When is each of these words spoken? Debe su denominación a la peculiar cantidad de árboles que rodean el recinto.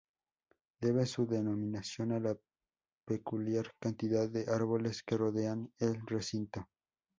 Debe 0.81 1.05
su 1.05 1.27
denominación 1.27 2.11
a 2.11 2.19
la 2.19 2.35
peculiar 3.05 3.71
cantidad 3.79 4.27
de 4.27 4.49
árboles 4.51 5.03
que 5.03 5.15
rodean 5.15 5.71
el 5.77 6.01
recinto. 6.07 6.65